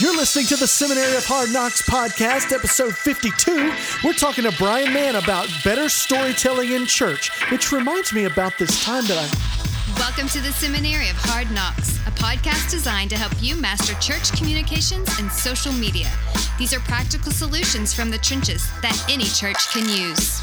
[0.00, 3.70] You're listening to the Seminary of Hard Knocks podcast, episode 52.
[4.02, 8.82] We're talking to Brian Mann about better storytelling in church, which reminds me about this
[8.82, 10.00] time that I.
[10.00, 14.32] Welcome to the Seminary of Hard Knocks, a podcast designed to help you master church
[14.32, 16.10] communications and social media.
[16.58, 20.40] These are practical solutions from the trenches that any church can use.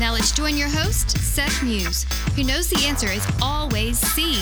[0.00, 4.34] Now let's join your host, Seth Muse, who knows the answer is always C.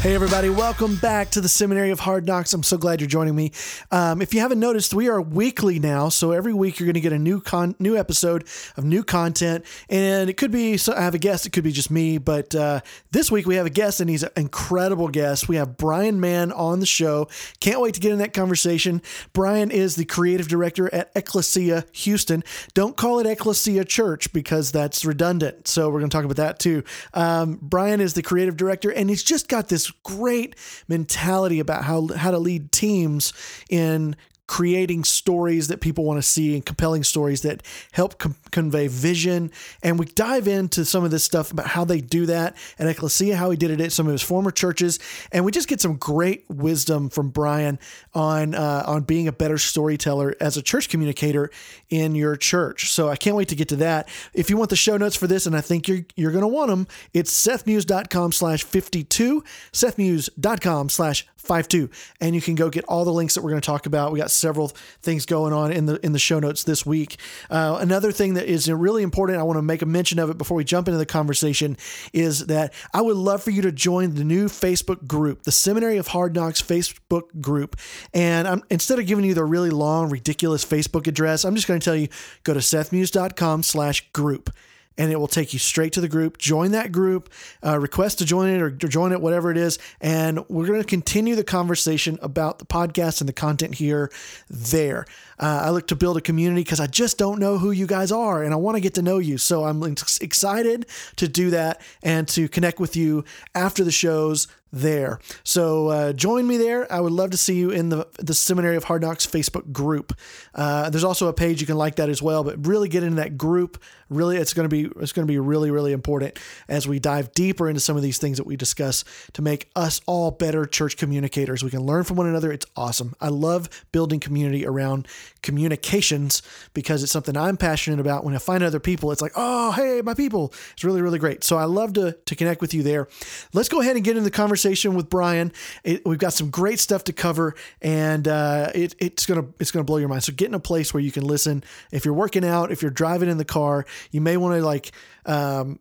[0.00, 2.54] Hey, everybody, welcome back to the Seminary of Hard Knocks.
[2.54, 3.50] I'm so glad you're joining me.
[3.90, 6.08] Um, if you haven't noticed, we are weekly now.
[6.08, 9.64] So every week you're going to get a new con- new episode of new content.
[9.88, 12.18] And it could be, so I have a guest, it could be just me.
[12.18, 15.48] But uh, this week we have a guest, and he's an incredible guest.
[15.48, 17.26] We have Brian Mann on the show.
[17.58, 19.02] Can't wait to get in that conversation.
[19.32, 22.44] Brian is the creative director at Ecclesia Houston.
[22.72, 25.66] Don't call it Ecclesia Church because that's redundant.
[25.66, 26.84] So we're going to talk about that too.
[27.14, 30.56] Um, Brian is the creative director, and he's just got this great
[30.88, 33.32] mentality about how how to lead teams
[33.68, 34.16] in
[34.48, 39.52] creating stories that people want to see and compelling stories that help com- convey vision.
[39.82, 43.36] And we dive into some of this stuff about how they do that at Ecclesia,
[43.36, 44.98] how he did it at some of his former churches,
[45.30, 47.78] and we just get some great wisdom from Brian
[48.14, 51.50] on uh, on being a better storyteller as a church communicator
[51.90, 52.90] in your church.
[52.90, 54.08] So I can't wait to get to that.
[54.32, 56.48] If you want the show notes for this, and I think you're you're going to
[56.48, 62.84] want them, it's sethmuse.com slash 52, sethmuse.com slash five two, and you can go get
[62.84, 64.12] all the links that we're going to talk about.
[64.12, 64.68] We got several
[65.02, 67.16] things going on in the in the show notes this week.
[67.50, 70.38] Uh, another thing that is really important, I want to make a mention of it
[70.38, 71.76] before we jump into the conversation,
[72.12, 75.96] is that I would love for you to join the new Facebook group, the Seminary
[75.96, 77.76] of Hard Knocks Facebook group.
[78.12, 81.80] And I'm, instead of giving you the really long, ridiculous Facebook address, I'm just going
[81.80, 82.08] to tell you
[82.44, 84.50] go to sethmuse.com/group
[84.98, 86.36] and it will take you straight to the group.
[86.36, 87.30] Join that group,
[87.64, 89.78] uh, request to join it or join it, whatever it is.
[90.00, 94.10] And we're going to continue the conversation about the podcast and the content here
[94.50, 95.06] there.
[95.38, 98.12] Uh, I look to build a community because I just don't know who you guys
[98.12, 99.38] are and I want to get to know you.
[99.38, 99.82] So I'm
[100.20, 105.18] excited to do that and to connect with you after the shows there.
[105.44, 106.90] So uh, join me there.
[106.92, 110.18] I would love to see you in the the Seminary of Hard Knocks Facebook group.
[110.54, 112.44] Uh, there's also a page you can like that as well.
[112.44, 113.82] But really get into that group.
[114.10, 116.38] Really, it's going to be it's going to be really really important
[116.68, 119.04] as we dive deeper into some of these things that we discuss
[119.34, 121.64] to make us all better church communicators.
[121.64, 122.52] We can learn from one another.
[122.52, 123.14] It's awesome.
[123.20, 125.08] I love building community around
[125.42, 126.42] communications
[126.74, 128.24] because it's something I'm passionate about.
[128.24, 130.52] When I find other people, it's like, oh hey, my people.
[130.72, 131.44] It's really really great.
[131.44, 133.08] So I love to to connect with you there.
[133.52, 135.52] Let's go ahead and get into the conversation with Brian.
[135.84, 139.84] It, we've got some great stuff to cover, and uh, it, it's gonna it's gonna
[139.84, 140.24] blow your mind.
[140.24, 141.64] So get in a place where you can listen.
[141.92, 144.92] If you're working out, if you're driving in the car, you may want to like.
[145.26, 145.80] Um,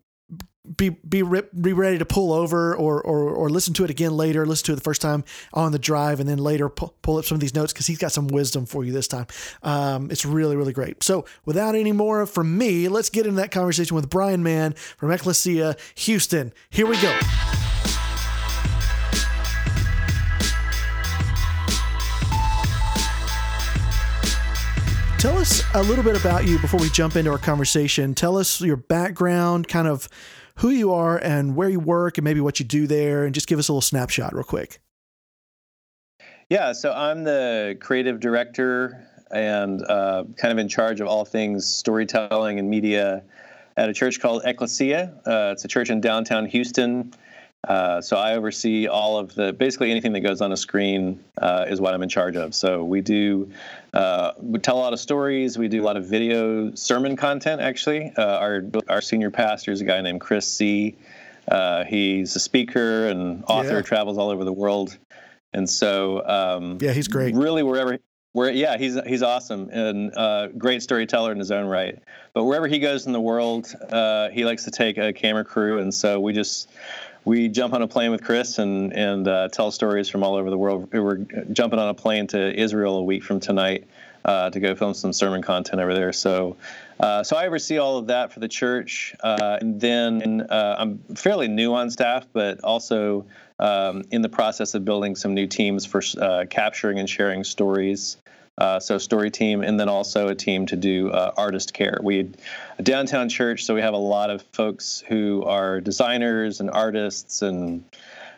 [0.76, 4.46] be be be ready to pull over or, or or listen to it again later.
[4.46, 5.24] Listen to it the first time
[5.54, 7.98] on the drive, and then later pull, pull up some of these notes because he's
[7.98, 9.28] got some wisdom for you this time.
[9.64, 11.04] Um, it's really really great.
[11.04, 15.12] So without any more from me, let's get into that conversation with Brian Mann from
[15.12, 16.54] Ecclesia Houston.
[16.70, 17.18] Here we go.
[25.20, 28.14] Tell us a little bit about you before we jump into our conversation.
[28.14, 30.08] Tell us your background, kind of
[30.58, 33.48] who you are and where you work, and maybe what you do there, and just
[33.48, 34.80] give us a little snapshot, real quick.
[36.50, 41.66] Yeah, so I'm the creative director and uh, kind of in charge of all things
[41.68, 43.24] storytelling and media
[43.76, 45.14] at a church called Ecclesia.
[45.26, 47.14] Uh, it's a church in downtown Houston.
[47.68, 51.66] Uh, so I oversee all of the basically anything that goes on a screen uh,
[51.68, 52.56] is what I'm in charge of.
[52.56, 53.52] So we do
[53.94, 55.58] uh, we tell a lot of stories.
[55.58, 57.62] We do a lot of video sermon content.
[57.62, 60.96] Actually, uh, our our senior pastor is a guy named Chris Seay.
[61.48, 63.82] Uh, he's a speaker and author, yeah.
[63.82, 64.98] travels all over the world,
[65.54, 67.36] and so um, yeah, he's great.
[67.36, 68.00] Really, wherever
[68.38, 71.98] where yeah he's he's awesome and uh, great storyteller in his own right
[72.34, 75.80] but wherever he goes in the world uh, he likes to take a camera crew
[75.80, 76.70] and so we just
[77.28, 80.50] we jump on a plane with Chris and and uh, tell stories from all over
[80.50, 80.88] the world.
[80.94, 81.18] We're
[81.52, 83.86] jumping on a plane to Israel a week from tonight
[84.24, 86.14] uh, to go film some sermon content over there.
[86.14, 86.56] So.
[87.00, 90.98] Uh, so I oversee all of that for the church, uh, and then uh, I'm
[91.14, 93.28] fairly new on staff, but also
[93.60, 98.18] um, in the process of building some new teams for uh, capturing and sharing stories
[98.58, 102.00] uh, so story team, and then also a team to do uh, artist care.
[102.02, 102.32] We
[102.78, 107.42] a downtown church, so we have a lot of folks who are designers and artists
[107.42, 107.84] and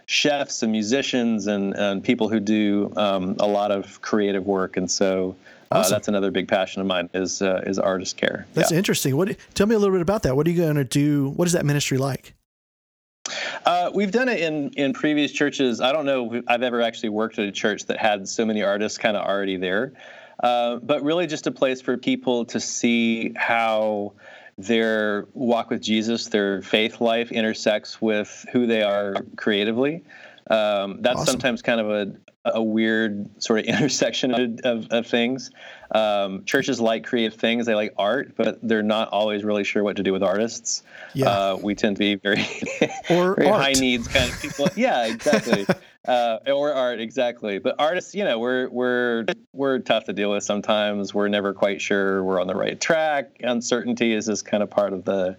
[0.05, 4.75] chefs and musicians and, and people who do um, a lot of creative work.
[4.75, 5.35] And so
[5.71, 5.91] uh, awesome.
[5.91, 8.47] that's another big passion of mine is uh, is artist care.
[8.55, 8.77] That's yeah.
[8.77, 9.15] interesting.
[9.15, 10.35] What tell me a little bit about that.
[10.35, 11.29] What are you going to do?
[11.29, 12.33] What is that ministry like?
[13.65, 15.81] Uh, we've done it in in previous churches.
[15.81, 18.97] I don't know I've ever actually worked at a church that had so many artists
[18.97, 19.93] kind of already there,
[20.41, 24.13] uh, but really just a place for people to see how
[24.57, 30.03] their walk with Jesus, their faith life intersects with who they are creatively.
[30.49, 31.31] Um, that's awesome.
[31.33, 32.13] sometimes kind of a,
[32.45, 35.51] a weird sort of intersection of, of, of things.
[35.91, 39.97] Um, churches like creative things; they like art, but they're not always really sure what
[39.97, 40.83] to do with artists.
[41.13, 41.29] Yeah.
[41.29, 42.45] Uh, we tend to be very,
[43.07, 44.67] very high needs kind of people.
[44.75, 45.65] yeah, exactly.
[46.07, 47.59] uh, or art, exactly.
[47.59, 51.13] But artists, you know, we're we're we're tough to deal with sometimes.
[51.13, 53.37] We're never quite sure we're on the right track.
[53.41, 55.37] Uncertainty is just kind of part of the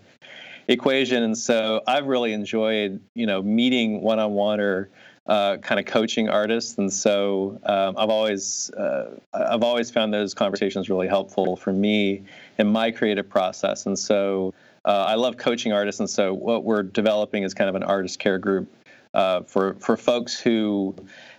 [0.68, 4.88] equation, and so I've really enjoyed, you know, meeting one on one or
[5.26, 10.34] uh, kind of coaching artists, and so um, I've always uh, I've always found those
[10.34, 12.24] conversations really helpful for me
[12.58, 13.86] in my creative process.
[13.86, 14.54] And so
[14.84, 18.18] uh, I love coaching artists, and so what we're developing is kind of an artist
[18.18, 18.68] care group
[19.14, 20.96] uh, for for folks who,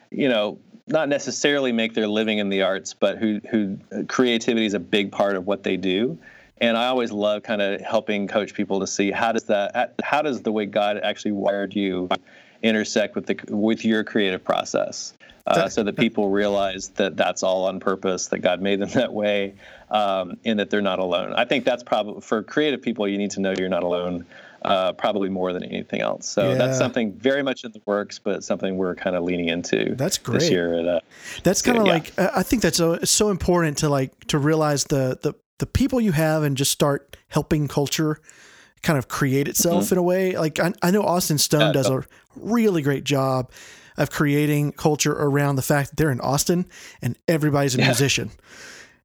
[0.09, 3.77] you know, not necessarily make their living in the arts, but who who
[4.07, 6.17] creativity is a big part of what they do.
[6.61, 10.21] And I always love kind of helping coach people to see how does that how
[10.21, 12.07] does the way God actually wired you
[12.61, 15.13] intersect with the with your creative process,
[15.47, 19.11] uh, so that people realize that that's all on purpose, that God made them that
[19.11, 19.55] way,
[19.89, 21.33] um, and that they're not alone.
[21.33, 23.07] I think that's probably for creative people.
[23.07, 24.25] You need to know you're not alone.
[24.63, 26.29] Uh, probably more than anything else.
[26.29, 26.53] So yeah.
[26.53, 29.95] that's something very much in the works, but something we're kind of leaning into.
[29.95, 30.41] That's great.
[30.41, 30.99] This year, at, uh,
[31.41, 31.93] that's kind of yeah.
[31.93, 36.01] like I think that's so, so important to like to realize the the the people
[36.01, 38.19] you have and just start helping culture
[38.81, 39.93] kind of create itself mm-hmm.
[39.93, 40.35] in a way.
[40.35, 42.03] Like I, I know Austin Stone yeah, does a
[42.35, 43.51] really great job
[43.95, 46.65] of creating culture around the fact that they're in Austin
[47.01, 47.85] and everybody's a yeah.
[47.85, 48.31] musician.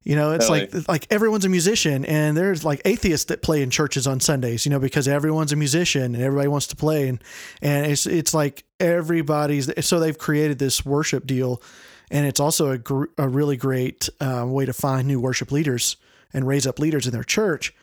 [0.01, 0.67] You know, it's totally.
[0.71, 4.65] like like everyone's a musician, and there's like atheists that play in churches on Sundays.
[4.65, 7.21] You know, because everyone's a musician and everybody wants to play, and
[7.61, 9.69] and it's it's like everybody's.
[9.85, 11.61] So they've created this worship deal,
[12.09, 15.97] and it's also a gr- a really great uh, way to find new worship leaders
[16.33, 17.73] and raise up leaders in their church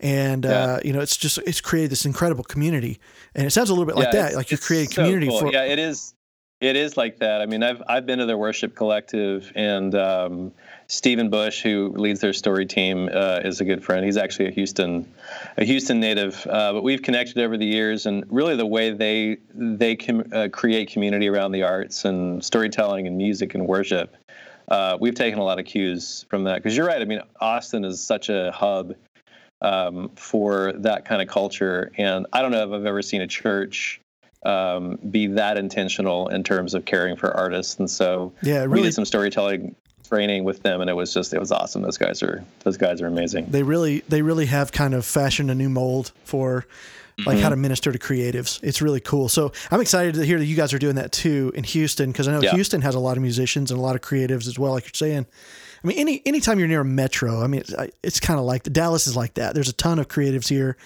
[0.00, 0.50] and yeah.
[0.50, 3.00] uh, you know it's just it's created this incredible community
[3.34, 5.40] and it sounds a little bit like that like you're creating so community cool.
[5.40, 6.14] for yeah it is
[6.60, 10.52] it is like that i mean i've i've been to their worship collective and um,
[10.86, 14.50] stephen bush who leads their story team uh, is a good friend he's actually a
[14.50, 15.10] houston
[15.56, 19.36] a houston native uh, but we've connected over the years and really the way they
[19.52, 24.14] they com- uh, create community around the arts and storytelling and music and worship
[24.68, 27.84] uh, we've taken a lot of cues from that because you're right i mean austin
[27.84, 28.94] is such a hub
[29.60, 31.90] um, for that kind of culture.
[31.96, 34.00] And I don't know if I've ever seen a church
[34.44, 37.78] um, be that intentional in terms of caring for artists.
[37.78, 39.74] And so yeah, really, we did some storytelling
[40.08, 41.82] training with them, and it was just it was awesome.
[41.82, 43.46] Those guys are those guys are amazing.
[43.46, 46.66] They really they really have kind of fashioned a new mold for
[47.26, 47.42] like mm-hmm.
[47.42, 48.60] how to minister to creatives.
[48.62, 49.28] It's really cool.
[49.28, 52.28] So I'm excited to hear that you guys are doing that too in Houston because
[52.28, 52.52] I know yeah.
[52.52, 54.92] Houston has a lot of musicians and a lot of creatives as well, like you're
[54.94, 55.26] saying.
[55.82, 58.64] I mean, any anytime you're near a metro, I mean, it's, it's kind of like
[58.64, 59.54] the Dallas is like that.
[59.54, 60.76] There's a ton of creatives here,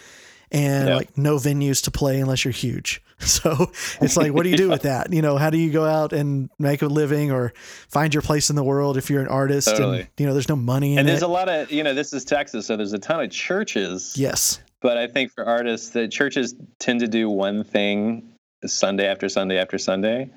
[0.51, 0.97] and yeah.
[0.97, 3.03] like no venues to play unless you're huge.
[3.23, 3.71] So
[4.01, 5.13] it's like, what do you do with that?
[5.13, 7.55] You know, how do you go out and make a living or
[7.89, 9.69] find your place in the world if you're an artist?
[9.69, 10.01] Totally.
[10.01, 10.99] And you know, there's no money.
[10.99, 11.27] and there's it.
[11.27, 14.17] a lot of you know, this is Texas, so there's a ton of churches.
[14.19, 14.61] Yes.
[14.83, 18.35] But I think for artists, the churches tend to do one thing
[18.67, 20.31] Sunday after Sunday after Sunday.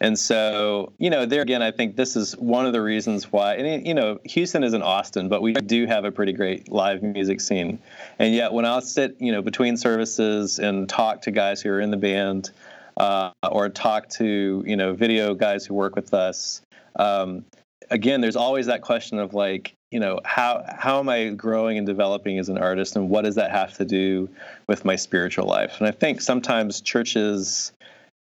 [0.00, 3.54] And so, you know, there again, I think this is one of the reasons why,
[3.54, 7.40] and, you know, Houston isn't Austin, but we do have a pretty great live music
[7.40, 7.78] scene.
[8.18, 11.80] And yet, when I'll sit, you know, between services and talk to guys who are
[11.80, 12.50] in the band
[12.96, 16.60] uh, or talk to, you know, video guys who work with us,
[16.96, 17.44] um,
[17.90, 21.86] again, there's always that question of like, you know, how how am I growing and
[21.86, 24.28] developing as an artist, and what does that have to do
[24.68, 25.76] with my spiritual life?
[25.78, 27.72] And I think sometimes churches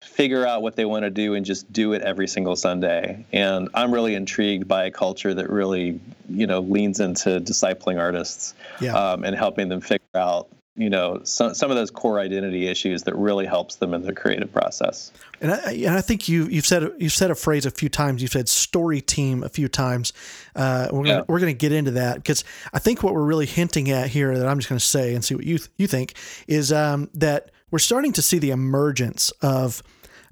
[0.04, 3.26] figure out what they want to do and just do it every single Sunday.
[3.34, 6.00] And I'm really intrigued by a culture that really,
[6.30, 8.94] you know, leans into discipling artists yeah.
[8.94, 10.48] um, and helping them figure out,
[10.78, 14.14] you know, some, some of those core identity issues that really helps them in their
[14.14, 15.12] creative process.
[15.42, 18.22] And I, and I think you you've said you've said a phrase a few times.
[18.22, 20.14] You've said story team a few times.
[20.56, 22.44] Uh, we're gonna, we're going to get into that because
[22.74, 25.26] I think what we're really hinting at here that I'm just going to say and
[25.26, 26.14] see what you th- you think
[26.48, 29.84] is um, that we're starting to see the emergence of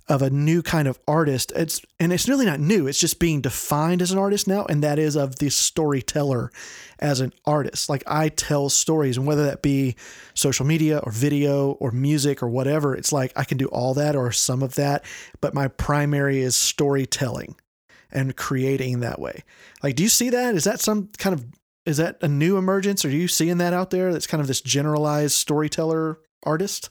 [0.08, 1.52] of a new kind of artist.
[1.56, 2.88] It's and it's really not new.
[2.88, 6.52] It's just being defined as an artist now, and that is of the storyteller
[7.00, 7.90] as an artist.
[7.90, 9.96] Like I tell stories, and whether that be
[10.34, 14.16] social media or video or music or whatever, it's like I can do all that
[14.16, 15.04] or some of that,
[15.42, 17.56] but my primary is storytelling
[18.12, 19.44] and creating that way.
[19.82, 20.56] Like, do you see that?
[20.56, 21.46] Is that some kind of
[21.86, 23.06] is that a new emergence?
[23.06, 24.12] Are you seeing that out there?
[24.12, 26.90] That's kind of this generalized storyteller artist.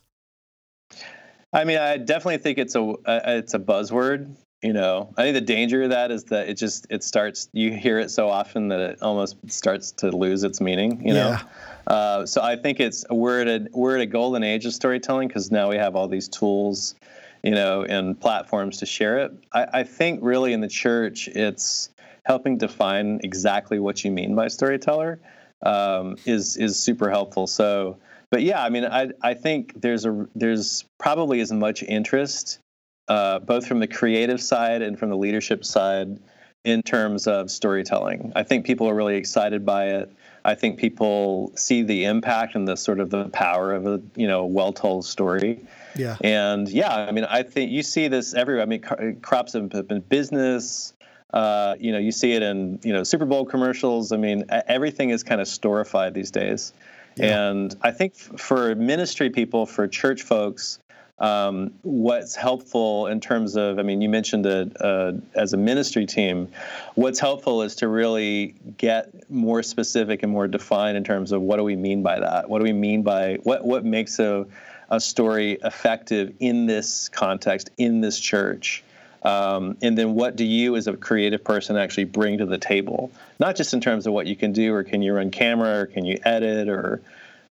[1.54, 4.34] I mean, I definitely think it's a, a it's a buzzword.
[4.60, 7.48] You know, I think the danger of that is that it just it starts.
[7.52, 11.06] You hear it so often that it almost starts to lose its meaning.
[11.06, 11.38] You know.
[11.86, 15.28] Uh, so I think it's we're at a we're at a golden age of storytelling
[15.28, 16.94] because now we have all these tools,
[17.42, 19.32] you know, and platforms to share it.
[19.52, 21.90] I, I think really in the church, it's
[22.24, 25.20] helping define exactly what you mean by storyteller
[25.62, 27.46] um, is is super helpful.
[27.46, 27.98] So,
[28.34, 32.58] but yeah, I mean, I I think there's a there's probably as much interest
[33.06, 36.18] uh, both from the creative side and from the leadership side
[36.64, 38.32] in terms of storytelling.
[38.34, 40.12] I think people are really excited by it.
[40.44, 44.26] I think people see the impact and the sort of the power of a you
[44.26, 45.60] know well-told story.
[45.94, 46.16] Yeah.
[46.20, 48.64] And yeah, I mean, I think you see this everywhere.
[48.64, 50.92] I mean, crops have been business.
[51.32, 54.10] Uh, you know, you see it in you know Super Bowl commercials.
[54.10, 56.72] I mean, everything is kind of storified these days.
[57.18, 60.78] And I think for ministry people, for church folks,
[61.18, 66.06] um, what's helpful in terms of, I mean, you mentioned it uh, as a ministry
[66.06, 66.48] team.
[66.96, 71.58] What's helpful is to really get more specific and more defined in terms of what
[71.58, 72.50] do we mean by that?
[72.50, 74.46] What do we mean by what what makes a
[74.90, 78.82] a story effective in this context in this church?
[79.24, 83.10] Um, and then what do you as a creative person actually bring to the table?
[83.40, 85.86] Not just in terms of what you can do or can you run camera or
[85.86, 87.00] can you edit or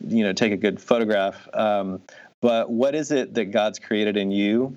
[0.06, 1.48] you know take a good photograph.
[1.54, 2.02] Um,
[2.40, 4.76] but what is it that God's created in you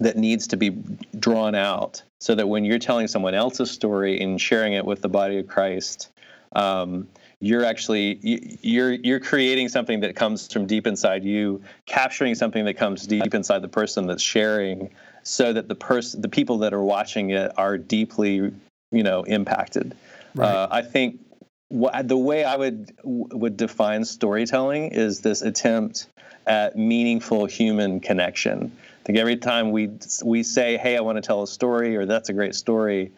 [0.00, 0.70] that needs to be
[1.18, 5.08] drawn out so that when you're telling someone else's story and sharing it with the
[5.08, 6.10] body of Christ,
[6.54, 7.08] um,
[7.40, 8.18] you're actually
[8.62, 13.34] you're you're creating something that comes from deep inside you, capturing something that comes deep
[13.34, 14.90] inside the person that's sharing,
[15.22, 18.52] so that the person, the people that are watching it, are deeply,
[18.90, 19.94] you know, impacted.
[20.34, 20.48] Right.
[20.48, 21.20] Uh, I think
[21.68, 26.06] what, the way I would would define storytelling is this attempt
[26.46, 28.72] at meaningful human connection.
[29.00, 29.90] I think every time we
[30.24, 33.10] we say, "Hey, I want to tell a story," or "That's a great story,"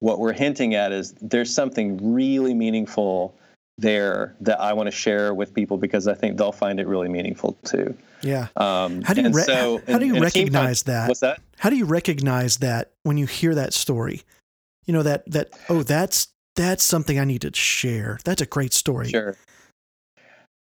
[0.00, 3.34] what we're hinting at is there's something really meaningful
[3.82, 7.08] there that I want to share with people because I think they'll find it really
[7.08, 7.94] meaningful too.
[8.22, 8.48] Yeah.
[8.56, 11.08] Um, how do you re- so, how, how do you recognize that?
[11.08, 11.40] What's that?
[11.58, 14.22] How do you recognize that when you hear that story?
[14.86, 18.18] You know that that oh that's that's something I need to share.
[18.24, 19.10] That's a great story.
[19.10, 19.36] Sure.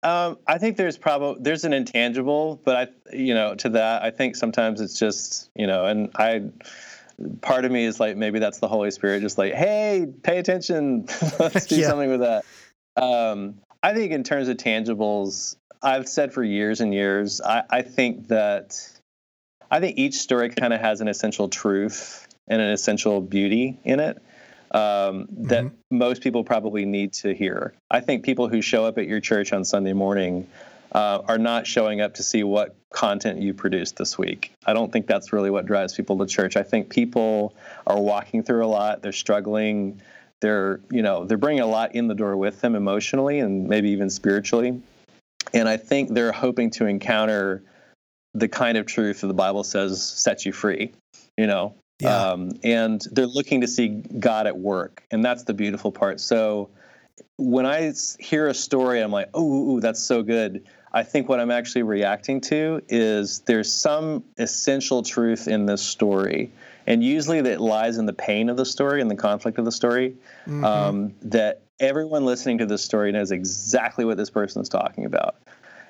[0.04, 4.12] Um, I think there's probably there's an intangible, but I you know to that I
[4.12, 6.44] think sometimes it's just you know, and I
[7.42, 11.06] part of me is like maybe that's the Holy Spirit, just like hey, pay attention,
[11.40, 11.88] let's do yeah.
[11.88, 12.46] something with that.
[12.96, 17.82] Um, I think in terms of tangibles, I've said for years and years, I, I
[17.82, 18.78] think that
[19.70, 24.00] I think each story kind of has an essential truth and an essential beauty in
[24.00, 24.22] it
[24.72, 25.98] um, that mm-hmm.
[25.98, 27.74] most people probably need to hear.
[27.90, 30.48] I think people who show up at your church on Sunday morning
[30.92, 34.54] uh, are not showing up to see what content you produced this week.
[34.66, 36.58] I don't think that's really what drives people to church.
[36.58, 37.56] I think people
[37.88, 39.02] are walking through a lot.
[39.02, 40.02] They're struggling.
[40.42, 43.90] They're you know they're bringing a lot in the door with them emotionally and maybe
[43.92, 44.82] even spiritually.
[45.54, 47.64] And I think they're hoping to encounter
[48.34, 50.94] the kind of truth that the Bible says sets you free.
[51.38, 52.32] You know, yeah.
[52.32, 55.04] Um, and they're looking to see God at work.
[55.12, 56.20] And that's the beautiful part.
[56.20, 56.70] So
[57.38, 60.66] when I hear a story, I'm like, oh, that's so good.
[60.92, 66.52] I think what I'm actually reacting to is there's some essential truth in this story.
[66.88, 69.72] And usually that lies in the pain of the story and the conflict of the
[69.72, 70.16] story.
[70.46, 70.66] Mm-hmm.
[70.66, 75.36] Um, that everyone listening to this story knows exactly what this person is talking about.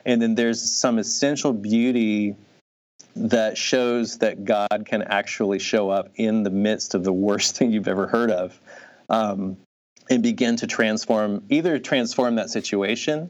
[0.05, 2.35] And then there's some essential beauty
[3.15, 7.71] that shows that God can actually show up in the midst of the worst thing
[7.71, 8.59] you've ever heard of
[9.09, 9.57] um,
[10.09, 13.29] and begin to transform, either transform that situation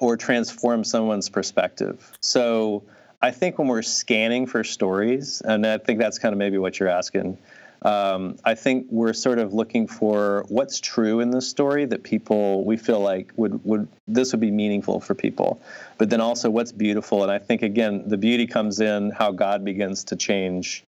[0.00, 2.12] or transform someone's perspective.
[2.22, 2.84] So
[3.20, 6.78] I think when we're scanning for stories, and I think that's kind of maybe what
[6.78, 7.36] you're asking,
[7.82, 12.64] um, I think we're sort of looking for what's true in this story that people
[12.64, 15.60] we feel like would would this would be meaningful for people,
[15.96, 17.22] but then also what's beautiful.
[17.22, 20.82] And I think again the beauty comes in how God begins to change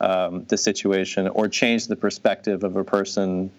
[0.00, 3.50] um, the situation or change the perspective of a person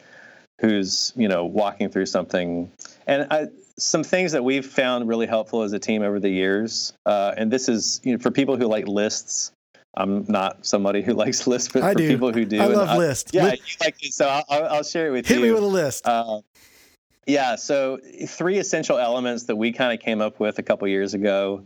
[0.59, 2.71] who's you know walking through something.
[3.07, 6.93] And I, some things that we've found really helpful as a team over the years,
[7.05, 9.51] uh, and this is you know, for people who like lists.
[9.95, 12.07] I'm not somebody who likes lists, but I for do.
[12.07, 13.31] people who do, I love I, lists.
[13.33, 15.43] Yeah, you like it, so I'll, I'll, share it with Hit you.
[15.43, 16.07] Hit me with a list.
[16.07, 16.41] Uh,
[17.25, 21.13] yeah, so three essential elements that we kind of came up with a couple years
[21.13, 21.63] ago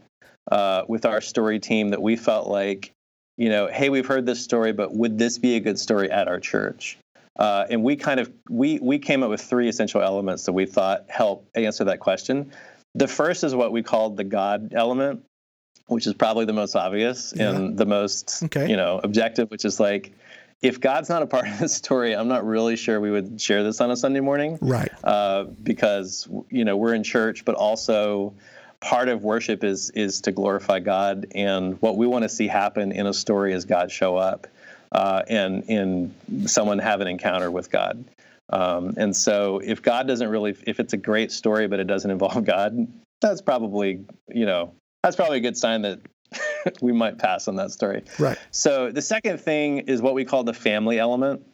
[0.51, 2.91] uh, with our story team that we felt like,
[3.38, 6.27] you know, hey, we've heard this story, but would this be a good story at
[6.27, 6.98] our church?
[7.38, 10.65] Uh, and we kind of we we came up with three essential elements that we
[10.65, 12.51] thought help answer that question.
[12.96, 15.24] The first is what we called the God element,
[15.88, 17.50] which is probably the most obvious Yeah.
[17.51, 18.70] and the most Okay.
[18.70, 20.13] you know objective, which is like
[20.63, 23.63] if God's not a part of this story, I'm not really sure we would share
[23.63, 24.89] this on a Sunday morning Right.
[25.03, 28.34] uh, because you know we're in church, but also
[28.79, 32.91] part of worship is is to glorify God, and what we want to see happen
[32.91, 34.48] in a story is God show up
[34.91, 38.03] uh, and and someone have an encounter with God.
[38.50, 42.10] Um, and so, if God doesn't really, if it's a great story but it doesn't
[42.17, 42.88] involve God,
[43.22, 46.00] that's probably you know that's probably a good sign that
[46.82, 48.03] we might pass on that story.
[48.20, 48.38] Right.
[48.51, 51.46] So the second thing is what we call the family element.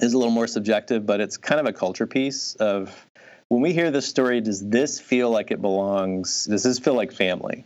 [0.00, 3.06] is a little more subjective, but it's kind of a culture piece of
[3.48, 6.46] when we hear this story, does this feel like it belongs?
[6.46, 7.64] Does this feel like family?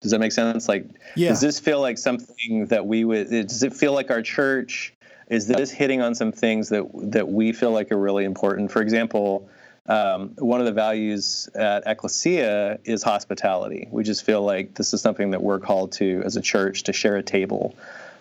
[0.00, 0.68] Does that make sense?
[0.68, 1.28] Like, Yeah.
[1.28, 3.28] does this feel like something that we would?
[3.28, 4.94] Does it feel like our church?
[5.28, 8.70] Is this hitting on some things that that we feel like are really important?
[8.72, 9.48] For example,
[9.86, 13.88] um, one of the values at Ecclesia is hospitality.
[13.90, 16.92] We just feel like this is something that we're called to as a church to
[16.92, 17.74] share a table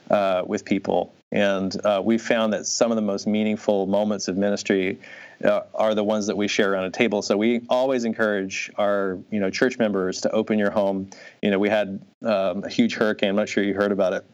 [0.09, 1.13] uh, with people.
[1.31, 4.99] And uh, we found that some of the most meaningful moments of ministry
[5.43, 7.21] uh, are the ones that we share around a table.
[7.21, 11.09] So we always encourage our, you know, church members to open your home.
[11.41, 13.29] You know, we had um, a huge hurricane.
[13.29, 14.25] I'm not sure you heard about it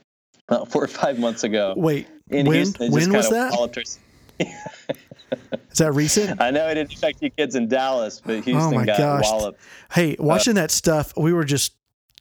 [0.49, 1.73] uh, four or five months ago.
[1.75, 2.91] Wait, in when Houston.
[2.91, 3.51] When was that?
[3.53, 3.69] our-
[5.71, 6.41] Is that recent?
[6.41, 9.23] I know it didn't affect you kids in Dallas, but Houston oh my got gosh.
[9.23, 9.59] walloped.
[9.91, 11.73] Hey, watching that stuff, we were just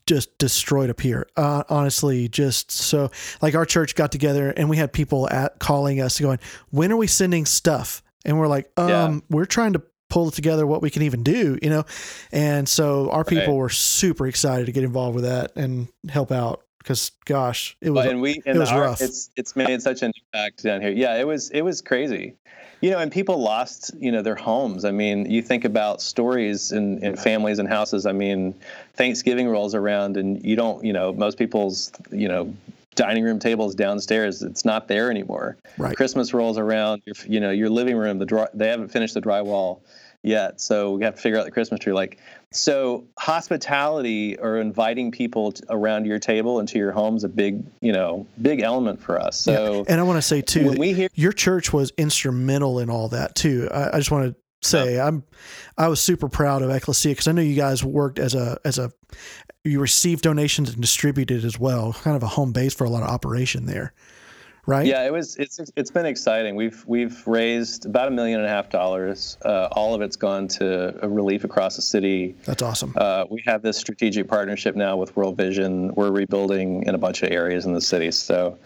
[0.07, 1.27] just destroyed up here.
[1.37, 3.11] Uh, honestly, just so
[3.43, 6.39] like our church got together and we had people at calling us going,
[6.71, 9.19] "When are we sending stuff?" And we're like, "Um, Yeah.
[9.31, 11.85] we're trying to pull together what we can even do, you know."
[12.33, 13.59] And so our people Right.
[13.61, 18.07] were super excited to get involved with that and help out because gosh, it was
[18.07, 19.01] and we and was our, rough.
[19.01, 20.91] it's it's made such an impact down here.
[20.91, 22.37] Yeah, it was it was crazy.
[22.81, 24.85] You know, and people lost, you know, their homes.
[24.85, 28.05] I mean, you think about stories in, in families and houses.
[28.05, 28.55] I mean,
[28.93, 32.55] Thanksgiving rolls around and you don't, you know, most people's, you know,
[32.95, 35.57] dining room tables downstairs, it's not there anymore.
[35.79, 35.97] right.
[35.97, 39.23] Christmas rolls around, your, you know, your living room, the dry, they haven't finished the
[39.23, 39.81] drywall
[40.25, 41.93] yet, so we have to figure out the Christmas tree.
[41.93, 42.19] Like,
[42.51, 47.65] so hospitality or inviting people t around your table into your home is a big,
[47.81, 49.39] you know, big element for us.
[49.39, 53.09] So And I want to say too, we hear, your church was instrumental in all
[53.09, 53.69] that too.
[53.73, 55.25] I, I just want to say I'm
[55.77, 58.79] I was super proud of Ecclesia because I know you guys worked as a as
[58.79, 58.93] a
[59.65, 63.03] you received donations and distributed as well, kind of a home base for a lot
[63.03, 63.93] of operation there,
[64.67, 64.87] right?
[64.87, 66.57] yeah, it was, it's, it's been exciting.
[66.57, 69.37] We've, we've raised about a million and a half dollars.
[69.45, 72.35] Uh, all of it's gone to a relief across the city.
[72.45, 72.93] that's awesome.
[72.97, 75.95] Uh, we have this strategic partnership now with World Vision.
[75.95, 78.11] We're rebuilding in a bunch of areas in the city.
[78.11, 78.59] So,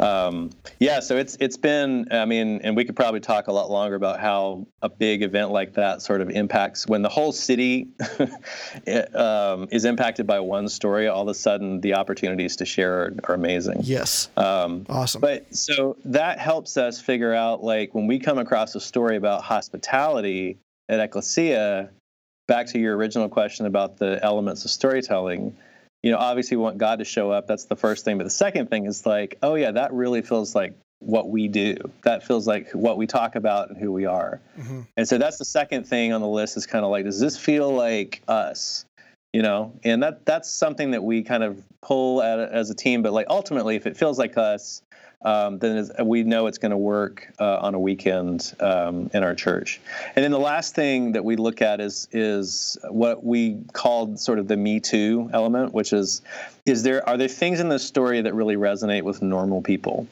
[0.00, 2.06] um, yeah, so it's it's been.
[2.10, 5.50] I mean, and we could probably talk a lot longer about how a big event
[5.50, 7.88] like that sort of impacts when the whole city
[8.86, 11.08] it, um, is impacted by one story.
[11.08, 13.80] All of a sudden, the opportunities to share are, are amazing.
[13.82, 15.20] yes, Um, awesome.
[15.20, 19.42] but so that helps us figure out like when we come across a story about
[19.42, 21.90] hospitality at Ecclesia,
[22.48, 25.56] back to your original question about the elements of storytelling,
[26.02, 27.46] you know, obviously we want God to show up.
[27.46, 28.18] That's the first thing.
[28.18, 31.76] But the second thing is like, oh yeah, that really feels like what we do.
[32.04, 34.40] That feels like what we talk about and who we are.
[34.58, 34.86] Mhm.
[34.96, 37.36] And so that's the second thing on the list is kind of like, does this
[37.36, 38.84] feel like us?
[39.32, 43.02] You know, and that that's something that we kind of pull at as a team.
[43.02, 44.80] But like ultimately, if it feels like us,
[45.22, 49.34] um, then we know it's going to work uh, on a weekend um, in our
[49.34, 49.80] church.
[50.14, 54.38] And then the last thing that we look at is is what we called sort
[54.38, 56.22] of the Me Too element, which is
[56.64, 60.06] is there are there things in this story that really resonate with normal people?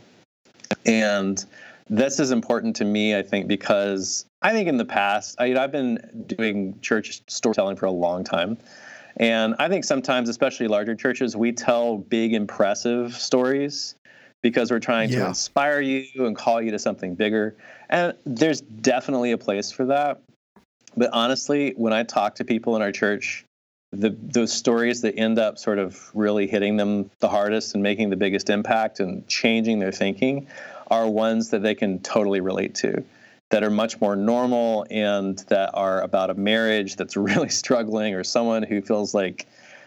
[0.86, 1.44] And
[1.88, 5.54] this is important to me, I think, because I think in the past, I, you
[5.54, 8.56] know, I've been doing church storytelling for a long time.
[9.16, 13.94] And I think sometimes, especially larger churches, we tell big, impressive stories
[14.44, 17.56] because we're trying to inspire you and call you to something bigger.
[17.88, 20.20] And there's definitely a place for that.
[20.94, 23.46] But honestly, when I talk to people in our church,
[23.90, 28.10] the those stories that end up sort of really hitting them the hardest and making
[28.10, 30.46] the biggest impact and changing their thinking
[30.90, 33.02] are ones that they can totally relate to
[33.50, 38.22] that are much more normal and that are about a marriage that's really struggling or
[38.22, 39.46] someone who feels like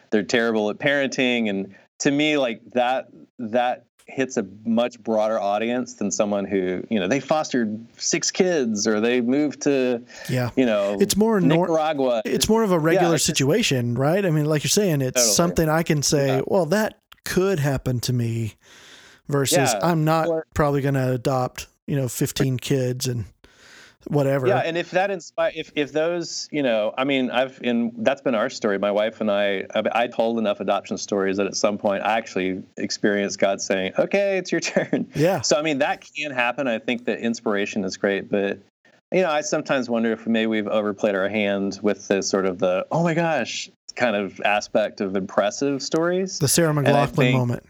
[0.09, 5.95] they're terrible at parenting and to me like that that hits a much broader audience
[5.95, 10.49] than someone who you know they fostered six kids or they moved to yeah.
[10.55, 14.25] you know It's more nor- Nicaragua It's more of a regular just- situation, right?
[14.25, 15.33] I mean, like you're saying, it's Totally.
[15.33, 16.41] something I can say, Yeah.
[16.47, 18.55] well, that could happen to me
[19.27, 23.25] versus Yeah, I'm not or- probably going to adopt, you know, 15 kids and
[24.09, 24.47] whatever.
[24.47, 28.21] Yeah, and if that inspire, if if those, you know, I mean, I've in that's
[28.21, 28.77] been our story.
[28.77, 32.63] My wife and I, I, told enough adoption stories that at some point I actually
[32.77, 35.41] experienced God saying, "Okay, it's your turn." Yeah.
[35.41, 36.67] So I mean, that can happen.
[36.67, 38.59] I think that inspiration is great, but
[39.11, 42.59] you know, I sometimes wonder if maybe we've overplayed our hand with the sort of
[42.59, 46.39] the oh my gosh kind of aspect of impressive stories.
[46.39, 47.63] The Sarah McLachlan think, moment.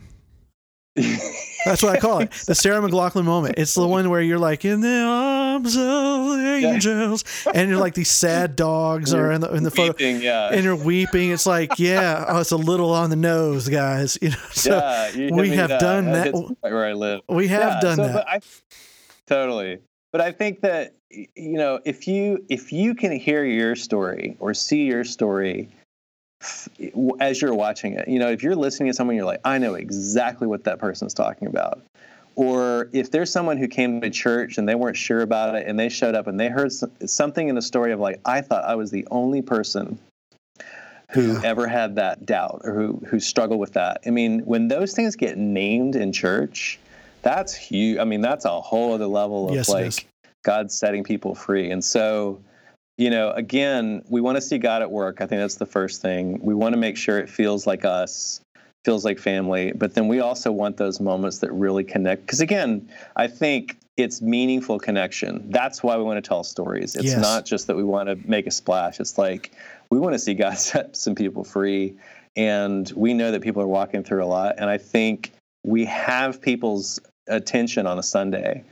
[1.67, 2.32] That's what I call it.
[2.32, 3.56] The Sarah McLachlan moment.
[3.58, 7.93] It's the one where you're like in the arms of the angels, and you're like
[7.93, 10.49] these sad dogs you're in the in the weeping, photo, yeah.
[10.49, 11.32] and you're weeping.
[11.32, 14.17] It's like, yeah, oh, it's a little on the nose, guys.
[14.21, 14.75] You know, so
[15.15, 16.34] yeah, we have done that.
[16.62, 18.27] Where I live, we have yeah, done so, that.
[18.27, 18.41] I,
[19.25, 19.80] totally,
[20.12, 24.53] but I think that you know if you if you can hear your story or
[24.53, 25.69] see your story
[27.19, 28.08] as you're watching it.
[28.08, 31.13] You know, if you're listening to someone, you're like, I know exactly what that person's
[31.13, 31.82] talking about.
[32.36, 35.80] Or if there's someone who came to church and they weren't sure about it and
[35.80, 38.76] they showed up and they heard something in the story of like, I thought I
[38.76, 39.97] was the only person
[41.12, 41.41] who yeah.
[41.43, 44.02] ever had that doubt or who who struggled with that.
[44.06, 46.78] I mean, when those things get named in church,
[47.21, 47.97] that's huge.
[47.97, 50.06] I mean, that's a whole other level of yes, like
[50.43, 51.71] God setting people free.
[51.71, 52.39] And so
[52.97, 55.21] you know, again, we want to see God at work.
[55.21, 56.39] I think that's the first thing.
[56.41, 58.41] We want to make sure it feels like us,
[58.86, 59.71] feels like family.
[59.71, 62.25] But then we also want those moments that really connect.
[62.25, 65.49] Because again, I think it's meaningful connection.
[65.49, 66.95] That's why we want to tell stories.
[66.95, 67.21] It's yes.
[67.21, 68.99] not just that we want to make a splash.
[68.99, 69.51] It's like
[69.91, 71.95] we want to see God set some people free.
[72.36, 74.55] And we know that people are walking through a lot.
[74.57, 75.33] And I think
[75.63, 78.63] we have people's attention on a Sunday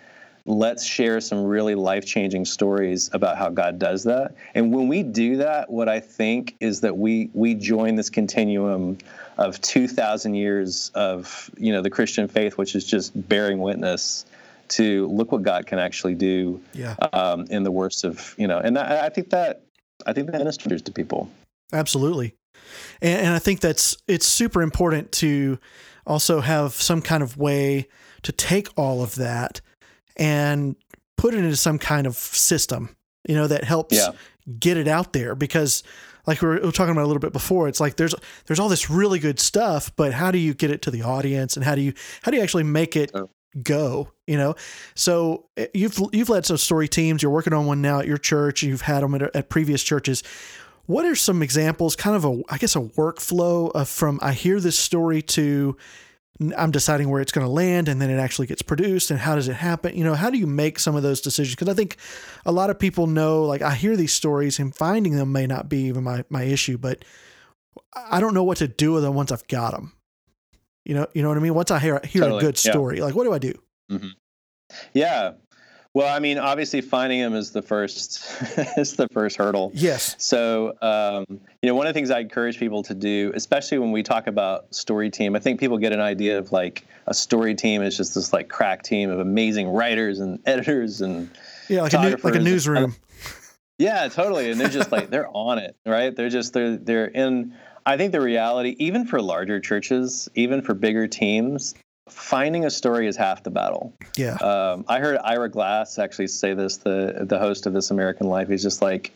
[0.46, 4.36] let's share some really life changing stories about how God does that.
[4.54, 9.00] And when we do that, what I think is that we we join this continuum
[9.38, 14.26] of 2,000 years of you know the Christian faith, which is just bearing witness
[14.68, 16.96] to look what God can actually do yeah.
[17.14, 18.60] um, in the worst of you know.
[18.60, 19.64] And I, I think that
[20.06, 21.30] I think that ministers to people.
[21.74, 22.36] Absolutely,
[23.02, 25.58] and, and I think that's it's super important to
[26.06, 27.88] also have some kind of way
[28.22, 29.62] to take all of that
[30.18, 30.76] and
[31.18, 32.96] put it into some kind of system,
[33.28, 34.12] you know, that helps yeah.
[34.60, 35.84] get it out there because
[36.28, 38.60] like we were, we were, talking about a little bit before, it's like there's there's
[38.60, 41.66] all this really good stuff, but how do you get it to the audience and
[41.66, 43.30] how do you how do you actually make it oh.
[43.62, 44.12] go?
[44.28, 44.56] You know,
[44.96, 47.22] so eh, you've you've led some story teams.
[47.22, 48.64] You're working on one now at your church.
[48.64, 50.24] You've had them at, at previous churches.
[50.88, 51.96] What are some examples?
[51.96, 55.78] Kind of a I guess a workflow of from I hear this story to
[56.58, 59.36] I'm deciding where it's going to land and then it actually gets produced and how
[59.36, 59.96] does it happen?
[59.96, 61.56] You know, how do you make some of those decisions?
[61.56, 61.96] Because I think
[62.46, 65.70] a lot of people know, like, I hear these stories and finding them may not
[65.70, 67.06] be even my, my issue, but
[67.96, 69.94] I don't know what to do with them once I've got them.
[70.84, 71.54] You know, you know what I mean?
[71.54, 72.40] Once I hear, hear totally.
[72.40, 73.06] a good story, yeah.
[73.06, 73.54] like, what do I do?
[73.92, 74.10] Mm-hmm.
[74.94, 75.32] Yeah.
[75.96, 78.22] Well, I mean, obviously, finding them is the first
[78.78, 79.72] is the first hurdle.
[79.74, 80.14] Yes.
[80.20, 83.94] So, um, you know, one of the things I encourage people to do, especially when
[83.94, 87.56] we talk about story team, I think people get an idea of like a story
[87.56, 91.32] team is just this like crack team of amazing writers and editors and
[91.70, 92.94] yeah, like a new, like a newsroom.
[93.78, 94.52] Yeah, totally.
[94.52, 96.14] And they're just like they're on it, right?
[96.14, 97.56] They're just they're they're in.
[97.86, 101.74] I think the reality, even for larger churches, even for bigger teams,
[102.08, 103.94] finding a story is half the battle.
[104.16, 104.36] Yeah.
[104.36, 108.48] Um, I heard Ira Glass actually say this, the the host of This American Life.
[108.48, 109.12] He's just like,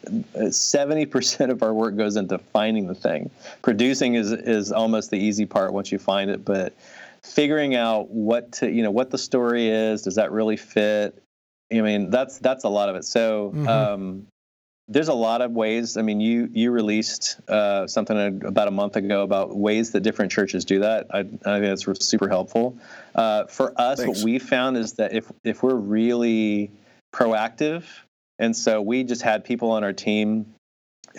[0.51, 3.29] seventy percent of our work goes into finding the thing.
[3.61, 6.73] Producing is is almost the easy part once you find it, but
[7.23, 11.21] figuring out what to you know what the story is, does that really fit?
[11.71, 13.05] I mean, that's that's a lot of it.
[13.05, 13.51] So.
[13.55, 13.67] Mm-hmm.
[13.67, 14.27] Um,
[14.89, 15.97] there's a lot of ways.
[15.97, 20.31] I mean, you you released uh, something about a month ago about ways that different
[20.31, 21.07] churches do that.
[21.13, 22.77] I, I think that's super helpful.
[23.13, 24.19] Uh, for us, Thanks.
[24.19, 26.71] what we found is that if if we're really
[27.13, 27.85] proactive,
[28.39, 30.53] and so we just had people on our team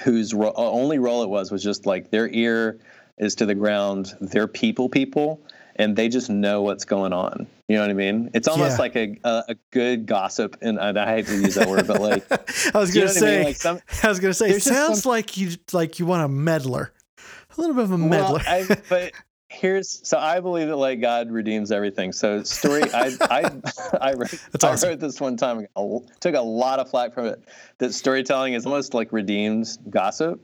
[0.03, 2.79] whose ro- only role it was was just like their ear
[3.19, 5.41] is to the ground, they're people people,
[5.77, 7.47] and they just know what's going on.
[7.71, 8.31] You know what I mean?
[8.35, 8.79] It's almost yeah.
[8.79, 12.01] like a, a, a good gossip, and I, I hate to use that word, but
[12.01, 13.47] like I was gonna say, I, mean?
[13.47, 16.29] like some, I was gonna say, it sounds some, like you like you want a
[16.29, 18.41] meddler, a little bit of a meddler.
[18.45, 19.13] Well, I, but
[19.51, 22.13] here's so I believe that like God redeems everything.
[22.13, 23.51] So story, I I
[24.01, 24.89] I wrote, awesome.
[24.89, 27.43] I wrote this one time, ago, took a lot of flack from it.
[27.79, 30.41] That storytelling is almost like redeemed gossip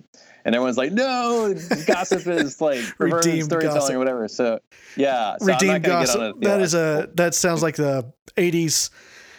[0.46, 1.54] and everyone's like, "No,
[1.86, 3.94] gossip is like redeemed storytelling gossip.
[3.94, 4.60] or whatever." So,
[4.96, 6.40] yeah, so redeemed gossip.
[6.40, 8.90] That is a that sounds like the '80s,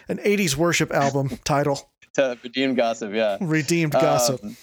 [0.08, 1.90] an '80s worship album title.
[2.42, 3.38] redeemed gossip, yeah.
[3.40, 4.44] Redeemed gossip.
[4.44, 4.56] Um,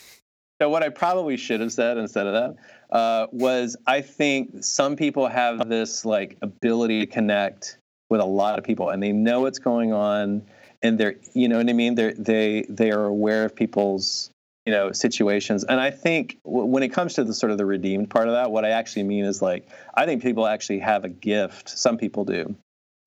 [0.61, 4.95] so, what I probably should have said instead of that uh, was, I think some
[4.95, 7.77] people have this like ability to connect
[8.09, 10.43] with a lot of people, and they know what's going on
[10.85, 11.95] and they're you know what I mean.
[11.95, 14.29] They they they are aware of people's
[14.65, 15.63] you know situations.
[15.63, 18.33] And i think w- when it comes to the sort of the redeemed part of
[18.33, 21.69] that what i actually mean is like i think people actually have a gift.
[21.69, 22.55] Some people do.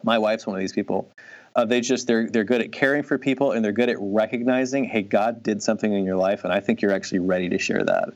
[0.05, 1.11] My wife's one of these people
[1.59, 4.85] uh, they just they're they're good at caring for people and they're good at recognizing
[4.85, 7.83] hey god did something in your life and i think you're actually ready to share
[7.83, 8.11] that.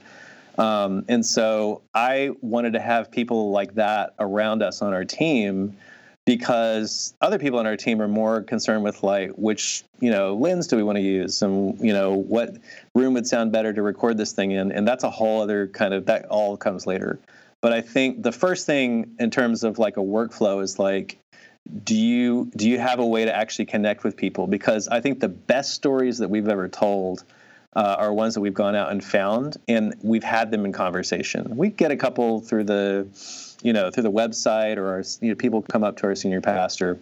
[0.62, 5.76] Um, and so i wanted to have people like that around us on our team
[6.24, 10.68] because other people on our team are more concerned with like which you know lens
[10.68, 12.56] do we want to use and you know what
[12.94, 14.70] room would sound better to record this thing in.
[14.70, 17.18] And that's a whole other kind of that all comes later.
[17.60, 21.18] But i think the first thing in terms of like a workflow is like
[21.84, 24.46] do you do you have a way to actually connect with people?
[24.46, 27.24] Because i think the best stories that we've ever told
[27.74, 31.56] uh, are ones that we've gone out and found and we've had them in conversation.
[31.56, 33.06] We get a couple through the
[33.62, 36.40] you know through the website or our, you know, people come up to our senior
[36.40, 36.98] pastor.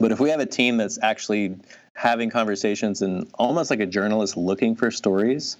[0.00, 1.56] But if we have a team that's actually
[1.94, 5.58] having conversations and almost like a journalist looking for stories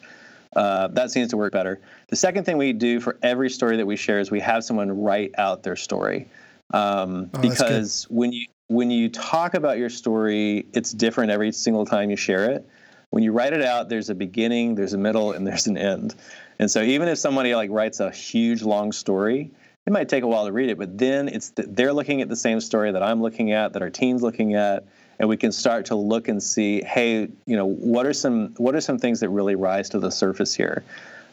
[0.55, 1.81] uh, that seems to work better.
[2.09, 5.03] The second thing we do for every story that we share is we have someone
[5.03, 6.29] write out their story
[6.73, 11.85] um, Oh, because when you when you talk about your story it's different every single
[11.85, 12.67] time you share it.
[13.11, 16.15] When you write it out there's a beginning there's a middle and there's an end.
[16.59, 19.51] And so even if somebody like writes a huge long story
[19.85, 22.29] it might take a while to read it but then it's the, they're looking at
[22.29, 24.87] the same story that i'm looking at that our team's looking at
[25.19, 28.75] and we can start to look and see hey you know what are some what
[28.75, 30.83] are some things that really rise to the surface here?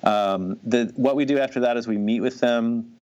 [0.04, 2.99] Um, the, what we do after that is we meet with them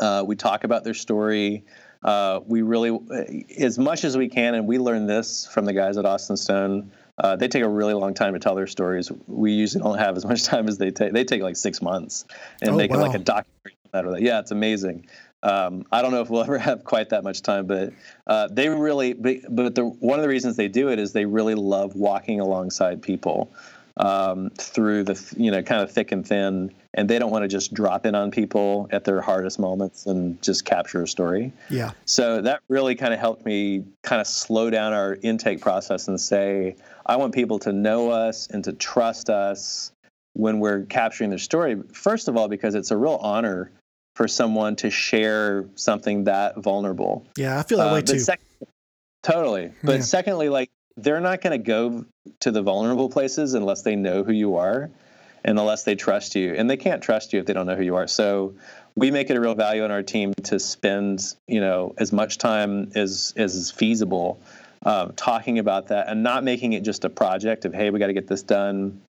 [0.00, 1.64] uh, we talk about their story
[2.02, 5.96] uh, we really as much as we can and we learn this from the guys
[5.96, 9.10] at austin stone uh, they take a really long time to tell their stories.
[9.26, 11.12] We usually don't have as much time as they take.
[11.12, 12.24] They take like six months
[12.60, 13.00] and Oh, make wow.
[13.00, 14.22] like a documentary out of that.
[14.22, 15.06] Yeah, it's amazing.
[15.42, 17.92] Um, I don't know if we'll ever have quite that much time, but
[18.26, 19.14] uh, they really.
[19.14, 22.40] But, but the, one of the reasons they do it is they really love walking
[22.40, 23.52] alongside people
[23.98, 27.48] um, through the you know kind of thick and thin, and they don't want to
[27.48, 31.52] just drop in on people at their hardest moments and just capture a story.
[31.70, 31.92] Yeah.
[32.04, 36.20] So that really kind of helped me kind of slow down our intake process and
[36.20, 39.92] say, I want people to know us and to trust us
[40.34, 41.76] when we're capturing their story.
[41.94, 43.70] First of all, because it's a real honor
[44.14, 47.26] for someone to share something that vulnerable.
[47.36, 47.58] Yeah.
[47.58, 48.18] I feel that Uh, way too.
[48.18, 48.40] sec-
[49.22, 49.72] totally.
[49.82, 50.00] But Yeah.
[50.02, 52.04] secondly, like they're not going to go
[52.40, 54.90] to the vulnerable places unless they know who you are
[55.44, 56.54] and unless they trust you.
[56.54, 58.08] And they can't trust you if they don't know who you are.
[58.08, 58.54] So
[58.96, 62.38] we make it a real value on our team to spend, you know, as much
[62.38, 64.40] time as as is feasible
[64.86, 68.06] um, talking about that and not making it just a project of hey, we got
[68.06, 69.02] to get this done,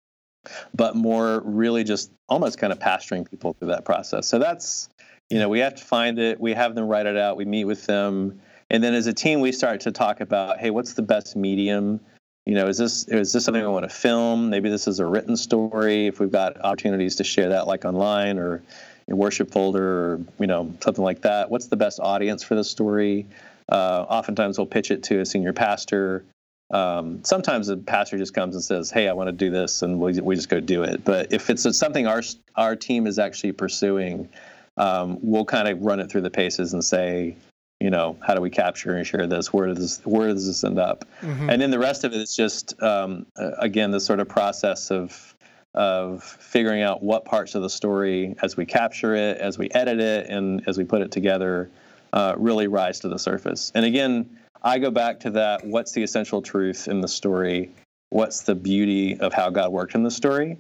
[0.74, 4.28] but more really just almost kind of pastoring people through that process.
[4.28, 4.90] So that's
[5.30, 7.66] you know we have to find it, we have them write it out, we meet
[7.66, 11.02] with them, and then as a team we start to talk about hey, what's the
[11.02, 12.00] best medium?
[12.46, 14.52] You know, is this is this something we want to film?
[14.52, 16.06] Maybe this is a written story.
[16.08, 18.62] If we've got opportunities to share that, like online or
[19.08, 21.50] in worship folder, or you know something like that.
[21.50, 23.26] What's the best audience for the story?
[23.68, 26.24] Uh, oftentimes we'll pitch it to a senior pastor.
[26.72, 30.00] Um, sometimes the pastor just comes and says, "Hey, I want to do this," and
[30.00, 31.04] we we just go do it.
[31.04, 32.22] But if it's something our
[32.56, 34.30] our team is actually pursuing,
[34.78, 37.36] um, we'll kind of run it through the paces and say,
[37.80, 39.52] you know, how do we capture and share this?
[39.52, 41.06] Where does this, where does this end up?
[41.22, 41.52] Mhm.
[41.52, 45.36] And then the rest of it is just um, again the sort of process of
[45.74, 50.00] of figuring out what parts of the story as we capture it, as we edit
[50.00, 51.70] it, and as we put it together,
[52.14, 53.74] uh, really rise to the surface.
[53.76, 57.72] And again, I go back to that: what's the essential truth in the story?
[58.10, 60.58] What's the beauty of how God worked in the story?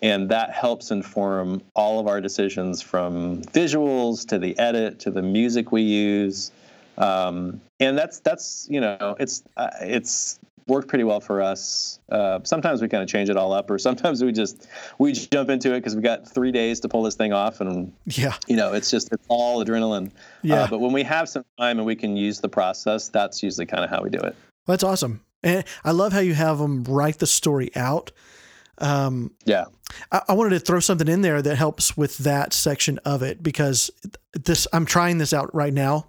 [0.00, 5.22] And that helps inform all of our decisions from visuals to the edit to the
[5.22, 6.52] music we use.
[6.98, 11.98] Um, and that's that's you know it's uh, it's worked pretty well for us.
[12.10, 15.48] Uh, sometimes we kind of change it all up, or sometimes we just we jump
[15.48, 18.34] into it because we've got three days to pull this thing off, and Yeah.
[18.46, 20.10] you know it's just it's all adrenaline.
[20.42, 20.62] Yeah.
[20.62, 23.66] Uh, but when we have some time and we can use the process, that's usually
[23.66, 24.36] kind of how we do it.
[24.66, 25.22] That's awesome.
[25.42, 28.10] And I love how you have them write the story out.
[28.80, 29.64] Um, Yeah.
[30.12, 33.42] I, I wanted to throw something in there that helps with that section of it
[33.42, 33.90] because
[34.32, 36.08] this I'm trying this out right now,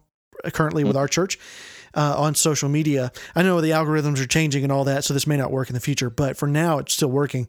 [0.53, 1.39] currently with our church
[1.95, 3.11] uh, on social media.
[3.35, 5.73] I know the algorithms are changing and all that, so this may not work in
[5.73, 7.47] the future, but for now it's still working.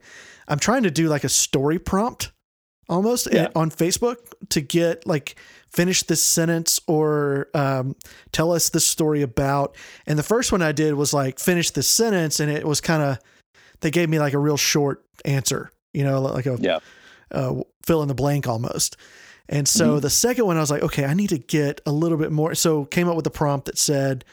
[0.49, 2.33] I'm trying to do like a story prompt
[2.89, 3.49] almost Yeah.
[3.55, 4.17] on Facebook
[4.49, 5.37] to get like
[5.69, 7.95] finish this sentence or um,
[8.33, 9.77] tell us this story about.
[10.07, 13.03] And the first one I did was like finish this sentence, and it was kind
[13.03, 13.19] of
[13.81, 16.79] they gave me like a real short answer, you know, like a Yeah.
[17.31, 18.97] uh, fill in the blank almost.
[19.49, 20.01] And so Mm-hmm.
[20.01, 22.55] the second one, I was like, okay, I need to get a little bit more.
[22.55, 24.25] So came up with a prompt that said,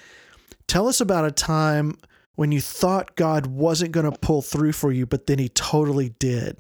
[0.68, 1.98] "Tell us about a time
[2.36, 6.10] when you thought God wasn't going to pull through for you, but then he totally
[6.20, 6.58] did.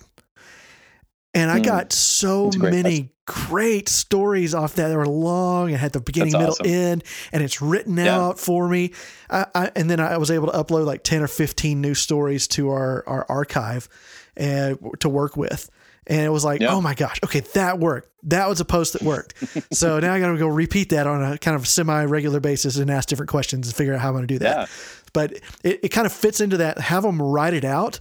[1.35, 1.63] And I Mm.
[1.65, 4.87] got so many great stories off that.
[4.87, 6.91] They were long and had the beginning, That's middle, awesome.
[6.91, 8.17] end, and it's written Yeah.
[8.19, 8.93] out for me.
[9.29, 12.47] I, I, and then I was able to upload like 10 or 15 new stories
[12.49, 13.87] to our, our archive
[14.35, 15.69] and to work with.
[16.09, 16.73] And it was like, Yeah.
[16.73, 18.09] oh my gosh, okay, that worked.
[18.23, 19.33] That was a post that worked.
[19.75, 22.77] so now I got to go repeat that on a kind of semi regular basis
[22.77, 24.65] and ask different questions and figure out how I'm going to do that Yeah.
[25.13, 27.99] but it, it kind of fits into that have them write it out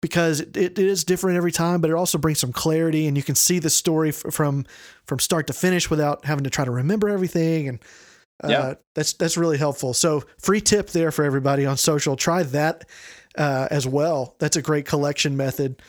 [0.00, 3.22] because it, it is different every time but it also brings some clarity and you
[3.22, 4.64] can see the story f- from
[5.06, 7.78] from start to finish without having to try to remember everything and
[8.44, 8.74] uh, Yeah.
[8.94, 12.84] that's that's really helpful so free tip there for everybody on social try that
[13.38, 15.80] uh, as well that's a great collection method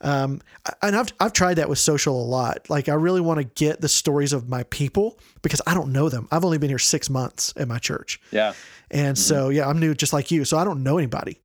[0.00, 0.42] um,
[0.82, 2.68] and I've, I've tried that with social a lot.
[2.68, 6.10] Like I really want to get the stories of my people because I don't know
[6.10, 6.28] them.
[6.30, 8.20] I've only been here six months at my church.
[8.30, 8.52] Yeah.
[8.90, 10.44] And so, yeah, I'm new just like you.
[10.44, 11.40] So I don't know anybody,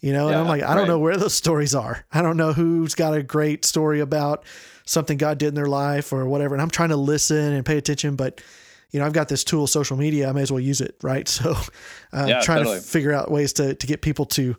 [0.00, 0.88] you know, and I'm like, I don't right.
[0.88, 2.04] know where those stories are.
[2.12, 4.44] I don't know who's got a great story about
[4.86, 6.54] something God did in their life or whatever.
[6.54, 8.40] And I'm trying to listen and pay attention, but
[8.90, 10.28] you know, I've got this tool, social media.
[10.28, 10.96] I may as well use it.
[11.02, 11.28] Right.
[11.28, 11.54] So
[12.12, 12.78] I'm Yeah, trying totally.
[12.78, 14.56] to figure out ways to, to get people to,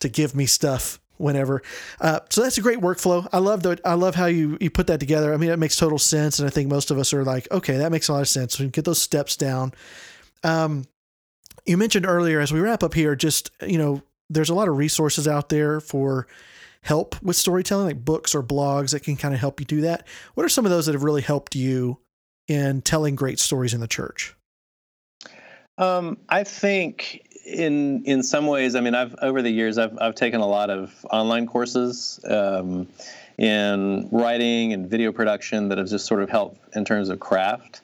[0.00, 1.62] to give me stuff whenever.
[2.00, 3.26] Uh, so that's a great workflow.
[3.32, 3.80] I love that.
[3.84, 5.32] I love how you, you put that together.
[5.32, 6.38] I mean, it makes total sense.
[6.38, 8.58] And I think most of us are like, okay, that makes a lot of sense.
[8.58, 9.72] We can get those steps down.
[10.42, 10.84] Um,
[11.66, 14.78] you mentioned earlier as we wrap up here, just, you know, there's a lot of
[14.78, 16.26] resources out there for
[16.82, 20.06] help with storytelling, like books or blogs that can kind of help you do that.
[20.34, 21.98] What are some of those that have really helped you
[22.48, 24.34] in telling great stories in the church?
[25.76, 30.14] Um, I think in in some ways, I mean, I've over the years, I've I've
[30.14, 32.86] taken a lot of online courses um,
[33.38, 37.82] in writing and video production that have just sort of helped in terms of craft.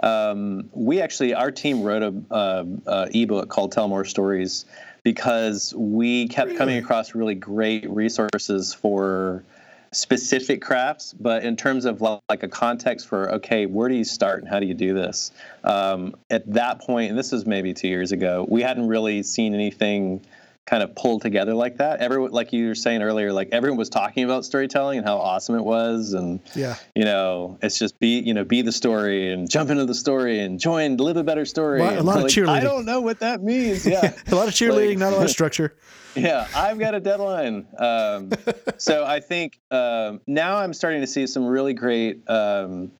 [0.00, 4.64] Um, we actually, our team wrote a, uh uh ebook called "Tell More Stories"
[5.06, 9.44] because we kept coming across really great resources for
[9.92, 14.40] specific crafts, but in terms of like a context for okay, where do you start
[14.40, 15.30] and how do you do this?
[15.62, 19.54] Um, at that point, and this was maybe two years ago, we hadn't really seen
[19.54, 20.22] anything
[20.66, 22.00] kind of pulled together like that.
[22.00, 25.54] Everyone, like you were saying earlier, like everyone was talking about storytelling and how awesome
[25.54, 26.74] it was, and Yeah.
[26.94, 30.40] you know, it's just be you know be the story and jump into the story
[30.40, 31.80] and join, live a better story.
[31.80, 32.48] A lot of like, cheerleading.
[32.48, 33.86] I don't know what that means.
[33.86, 34.12] Yeah.
[34.26, 35.76] A lot of cheerleading, Like- not a lot of structure.
[36.16, 37.66] yeah, I've got a deadline.
[37.78, 38.30] Um,
[38.78, 42.90] so I think um, now I'm starting to see some really great um,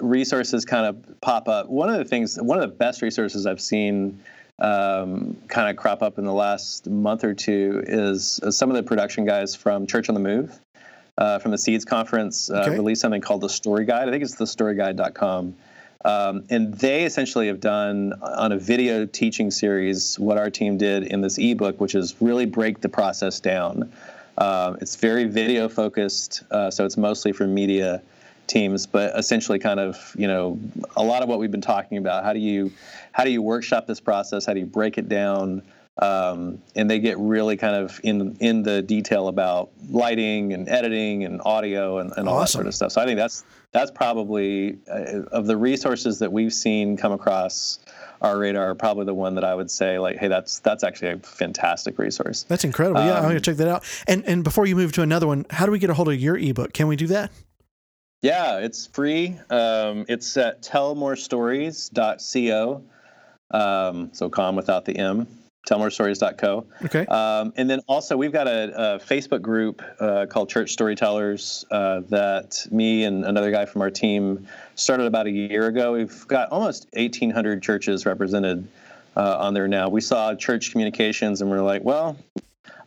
[0.00, 1.68] resources kind of pop up.
[1.68, 4.20] One of the things, one of the best resources I've seen
[4.58, 8.76] um, kind of crop up in the last month or two is uh, some of
[8.76, 10.58] the production guys from Church on the Move.
[11.16, 12.70] Uh, from the Seeds Conference, uh, Okay.
[12.70, 14.08] released something called the Story Guide.
[14.08, 15.54] I think it's thestoryguide.com.
[16.04, 21.04] Um, and they essentially have done on a video teaching series what our team did
[21.04, 23.92] in this ebook, which is really break the process down.
[24.36, 28.02] Um, it's very video focused, uh, so it's mostly for media
[28.46, 30.58] teams, but essentially kind of you know
[30.96, 32.24] a lot of what we've been talking about.
[32.24, 32.72] How do you
[33.12, 34.46] how do you workshop this process?
[34.46, 35.62] How do you break it down?
[35.96, 41.24] Um, and they get really kind of in in the detail about lighting and editing
[41.24, 42.90] and audio and, and all that sort of stuff.
[42.92, 47.78] So I think that's that's probably uh, of the resources that we've seen come across
[48.20, 51.18] our radar, probably the one that I would say like, hey, that's that's actually a
[51.18, 52.42] fantastic resource.
[52.48, 53.00] That's incredible.
[53.00, 53.84] Yeah, I'm Um, going to check that out.
[54.08, 56.16] And and before you move to another one, how do we get a hold of
[56.20, 56.72] your ebook?
[56.72, 57.30] Can we do that?
[58.24, 59.38] Yeah, it's free.
[59.50, 62.82] Um, it's at tellmorestories.co.
[63.50, 65.26] Um, so com without the M.
[65.68, 66.66] Tellmorestories.co.
[66.86, 67.04] Okay.
[67.04, 72.00] Um, and then also, we've got a, a Facebook group uh, called Church Storytellers uh,
[72.08, 75.92] that me and another guy from our team started about a year ago.
[75.92, 78.66] We've got almost 1,800 churches represented
[79.18, 79.90] uh, on there now.
[79.90, 82.16] We saw church communications and we're like, well,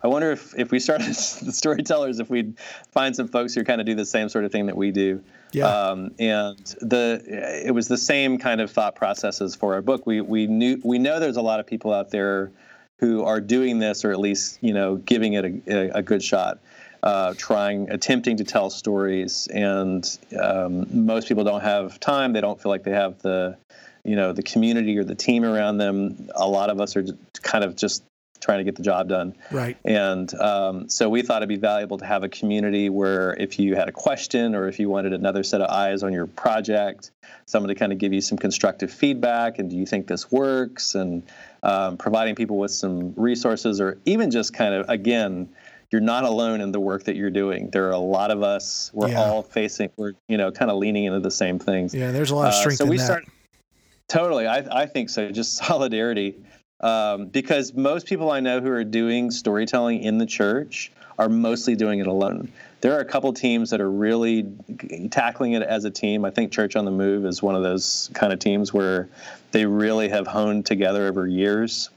[0.04, 2.58] I wonder if, if we started the storytellers, if we'd
[2.92, 5.24] find some folks who kind of do the same sort of thing that we do.
[5.52, 5.66] Yeah.
[5.66, 10.06] Um, and the it was the same kind of thought processes for our book.
[10.06, 12.52] We we knew we know there's a lot of people out there
[13.00, 16.22] who are doing this, or at least you know giving it a, a, a good
[16.22, 16.60] shot,
[17.04, 19.48] uh, trying, attempting to tell stories.
[19.48, 22.34] And um, most people don't have time.
[22.34, 23.58] They don't feel like they have the
[24.04, 26.30] you know the community or the team around them.
[26.36, 27.06] A lot of us are
[27.42, 28.04] kind of just
[28.40, 29.36] trying to get the job done.
[29.52, 29.78] right.
[29.86, 33.76] And um, so we thought it'd be valuable to have a community where if you
[33.76, 37.12] had a question or if you wanted another set of eyes on your project,
[37.46, 40.96] someone to kind of give you some constructive feedback and do you think this works?
[40.96, 41.24] And
[41.64, 45.50] um, providing people with some resources or even just kind of, again,
[45.90, 47.70] you're not alone in the work that you're doing.
[47.72, 48.92] There are a lot of us.
[48.94, 49.22] We're Yeah.
[49.24, 51.94] all facing, we're, you know, kind of leaning into the same things.
[51.96, 53.06] Yeah, there's a lot of Uh, strength so in we that.
[53.06, 53.26] start
[54.10, 54.48] totally.
[54.48, 55.30] I, I think so.
[55.32, 56.36] Just solidarity.
[56.82, 61.76] Um, because most people I know who are doing storytelling in the church are mostly
[61.76, 62.52] doing it alone.
[62.82, 64.46] There are a couple teams that are really
[65.10, 66.24] tackling it as a team.
[66.26, 69.10] I think Church on the Move is one of those kind of teams where
[69.52, 71.90] they really have honed together over years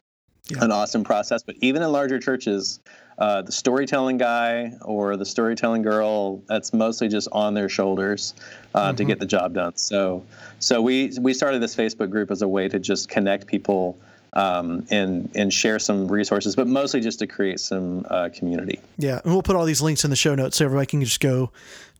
[0.50, 0.64] yeah.
[0.64, 1.42] an awesome process.
[1.42, 2.80] But even in larger churches,
[3.18, 8.34] uh, the storytelling guy or the storytelling girl, that's mostly just on their shoulders
[8.74, 8.96] uh, mm-hmm.
[8.96, 9.76] to get the job done.
[9.76, 10.24] So,
[10.58, 13.98] so we we started this Facebook group as a way to just connect people
[14.32, 18.80] um, and and share some resources, but mostly just to create some uh, community.
[18.98, 21.20] Yeah, and we'll put all these links in the show notes so everybody can just
[21.20, 21.50] go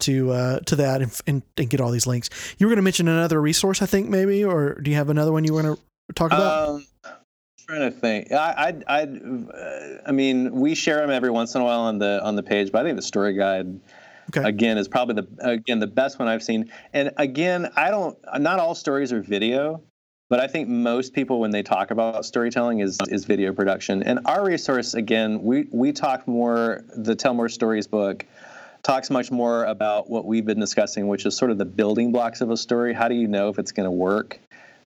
[0.01, 2.31] to uh, to that and, and, and get all these links.
[2.59, 5.33] You were going to mention another resource, I think, maybe, or do you have another
[5.33, 5.79] one you want to
[6.15, 6.69] talk about?
[6.69, 7.13] Um, I'm
[7.67, 8.33] trying to think.
[8.33, 11.99] I, I, I, uh, I mean, we share them every once in a while on
[11.99, 13.81] the on the page, but I think the story guide.
[14.37, 14.49] Okay.
[14.49, 16.71] Again, is probably the again the best one I've seen.
[16.93, 18.17] And again, I don't.
[18.39, 19.83] Not all stories are video.
[20.31, 24.05] But I think most people, when they talk about storytelling, is is video production.
[24.05, 26.85] And our resource, again, we we talk more.
[26.97, 28.25] The Tell More Stories book
[28.85, 32.41] talks much more about what we've been discussing, which is sort of the building blocks
[32.41, 32.95] of a story.
[32.95, 34.39] How do you know if it's going to work?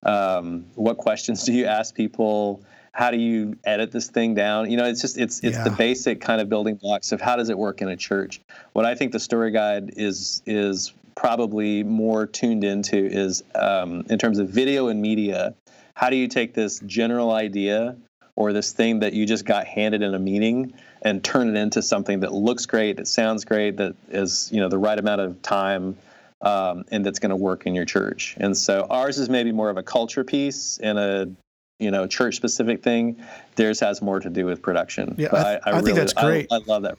[0.02, 2.62] Um, what questions do you ask people?
[2.92, 4.70] How do you edit this thing down?
[4.70, 5.64] You know, it's just it's it's yeah.
[5.64, 8.40] the basic kind of building blocks of how does it work in a church.
[8.72, 14.18] What I think the story guide is is probably more tuned into is um, in
[14.18, 15.54] terms of video and media.
[15.94, 17.96] How do you take this general idea
[18.36, 21.82] or this thing that you just got handed in a meeting and turn it into
[21.82, 25.40] something that looks great, that sounds great, that is you know the right amount of
[25.42, 25.96] time,
[26.40, 28.36] um, and that's going to work in your church.
[28.38, 31.30] And so ours is maybe more of a culture piece and a
[31.78, 33.22] you know church specific thing.
[33.56, 35.14] Theirs has more to do with production.
[35.18, 36.48] Yeah, I, I, I, I really, think that's great.
[36.50, 36.98] I, love that.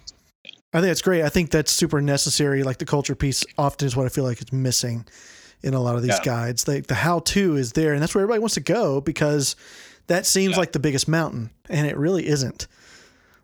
[0.76, 1.24] I think that's great.
[1.24, 2.64] I think that's super necessary.
[2.64, 5.06] Like the culture piece often is what I feel like is missing
[5.64, 6.24] in a lot of these yeah.
[6.24, 6.68] guides.
[6.68, 9.56] Like the how to is there, and that's where everybody wants to go because
[10.08, 10.60] that seems yeah.
[10.60, 12.68] like the biggest mountain, and it really isn't.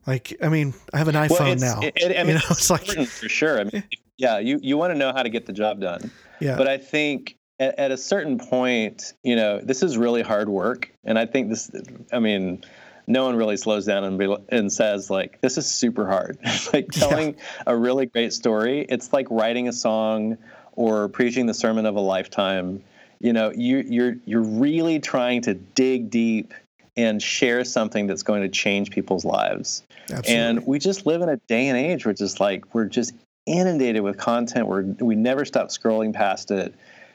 [0.06, 1.80] Like, I mean, I have an iPhone well, now.
[1.82, 3.62] It, it, I mean, you know, it's like for sure.
[3.62, 3.84] I mean,
[4.18, 6.12] yeah, you you want to know how to get the job done.
[6.42, 6.58] Yeah.
[6.58, 10.92] But I think at, at a certain point, you know, this is really hard work,
[11.06, 11.72] and I think this.
[12.12, 12.66] I mean
[13.12, 16.38] no one really slows down and, be, and says like this is super hard.
[16.74, 17.64] Like telling yeah.
[17.68, 18.86] a really great story.
[18.88, 20.38] It's like writing a song
[20.74, 22.84] or preaching the sermon of a lifetime.
[23.20, 26.54] You know you, you're you're really trying to dig deep
[26.96, 29.84] and share something that's going to change people's lives.
[30.04, 30.36] Absolutely.
[30.36, 33.14] and we just live in a day and age where just like we're just
[33.46, 34.68] inundated with content.
[34.68, 36.74] Where we never stop scrolling past it.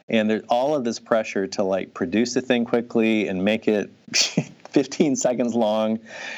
[0.09, 3.89] And there's all of this pressure to like produce the thing quickly and make it
[4.77, 5.97] 15 seconds long,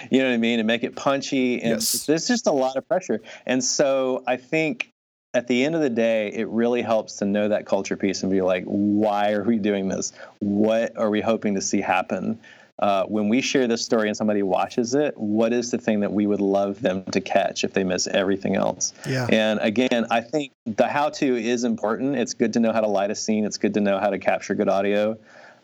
[0.09, 1.61] you know what I mean, and make it punchy.
[1.61, 2.05] And yes.
[2.05, 3.19] there's just a lot of pressure.
[3.45, 4.93] And so I think
[5.33, 8.31] at the end of the day, it really helps to know that culture piece and
[8.31, 10.13] be like, why are we doing this?
[10.39, 12.39] What are we hoping to see happen?
[12.79, 16.13] Uh, when we share this story and somebody watches it, what is the thing that
[16.13, 18.93] we would love them to catch if they miss everything else?
[19.05, 19.27] Yeah.
[19.29, 22.15] And again, I think the how to is important.
[22.15, 24.17] It's good to know how to light a scene, it's good to know how to
[24.17, 25.17] capture good audio.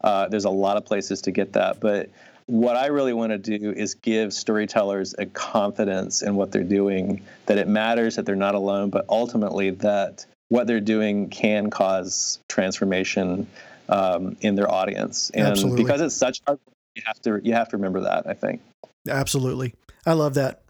[0.03, 1.79] Uh, there's a lot of places to get that.
[1.79, 2.09] But
[2.47, 7.21] what I really want to do is give storytellers a confidence in what they're doing,
[7.47, 12.39] that it matters that they're not alone, but ultimately that what they're doing can cause
[12.47, 13.47] transformation
[13.89, 15.31] um, in their audience.
[15.33, 15.83] And Absolutely.
[15.83, 16.59] because it's such hard,
[16.95, 18.27] you have to you have to remember that.
[18.27, 18.61] I think.
[19.09, 19.73] Absolutely,
[20.05, 20.63] I love that.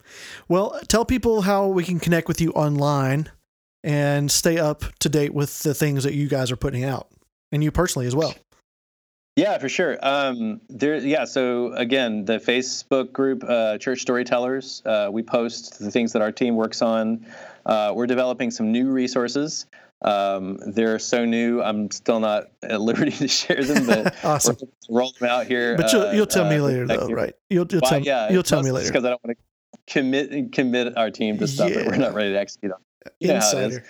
[0.48, 3.30] Well, tell people how we can connect with you online
[3.84, 7.10] and stay up to date with the things that you guys are putting out,
[7.52, 8.34] and you personally as well.
[9.36, 9.98] Yeah, for sure.
[10.02, 11.26] Um, there, yeah.
[11.26, 16.32] So again, the Facebook group, uh, Church Storytellers, uh, we post the things that our
[16.32, 17.26] team works on.
[17.66, 19.66] Uh, we're developing some new resources.
[20.02, 24.56] Um, they're so new, I'm still not at liberty to share them, but awesome.
[24.88, 25.76] we're roll them out here.
[25.76, 27.34] But you'll, you'll tell me uh, later, though, right?
[27.50, 30.98] You'll, you'll tell, yeah, you'll tell me later because I don't want to commit commit
[30.98, 31.78] our team to stuff yeah.
[31.78, 32.80] that we're not ready to execute on.
[33.20, 33.84] You Insider.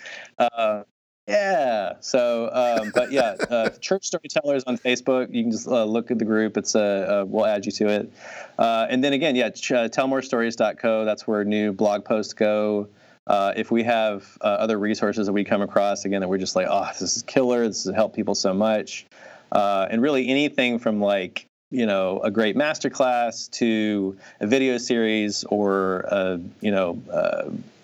[1.28, 1.94] Yeah.
[2.02, 5.34] So, um, but yeah, uh, Church Storytellers on Facebook.
[5.34, 6.56] You can just uh, look at the group.
[6.56, 8.14] It's uh, uh we'll add you to it.
[8.60, 11.06] Uh, and then again, yeah, ch- uh, tellmorestories.co.
[11.06, 12.90] That's where new blog posts go.
[13.26, 16.68] Uh, if we have other resources that we come across, again, that we're just like,
[16.70, 17.68] oh, this is killer.
[17.68, 19.08] This has helped people so much.
[19.52, 26.02] and really anything from like you know a great masterclass to a video series or
[26.02, 27.02] a, you know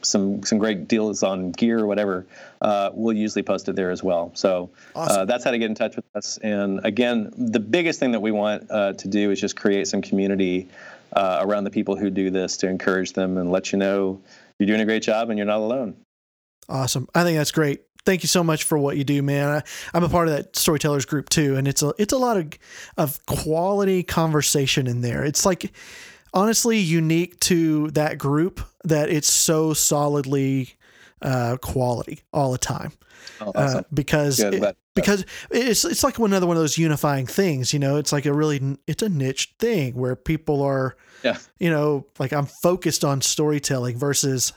[0.04, 2.26] some some great deals on gear or whatever,
[2.62, 4.32] uh, we'll usually post it there as well.
[4.34, 5.22] So uh, awesome.
[5.22, 6.38] uh, that's how to get in touch with us.
[6.44, 10.02] And again, the biggest thing that we want uh, to do is just create some
[10.02, 10.68] community
[11.14, 14.22] uh, around the people who do this to encourage them and let you know
[14.60, 15.96] you're doing a great job and you're not alone.
[16.70, 17.08] Awesome.
[17.14, 17.82] I think that's great.
[18.06, 19.64] Thank you so much for what you do, man.
[19.94, 22.38] I, am a part of that storytellers group too, and it's a it's a lot
[22.38, 22.52] of
[22.98, 25.24] of quality conversation in there.
[25.24, 25.72] It's like
[26.34, 30.76] honestly unique to that group that it's so solidly
[31.22, 32.92] uh, quality all the time.
[33.40, 33.80] Oh, uh, awesome.
[33.80, 37.74] uh, because it, because it's it's like another one of those unifying things.
[37.74, 41.38] You know, it's like a really it's a niche thing where people are, yeah.
[41.60, 44.54] you know, like I'm focused on storytelling versus